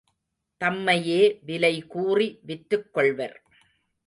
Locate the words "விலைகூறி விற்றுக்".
1.47-2.93